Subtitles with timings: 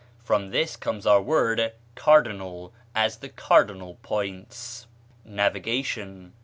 [0.23, 4.87] From this comes our word "cardinal," as the cardinal points.
[5.23, 6.33] Navigation.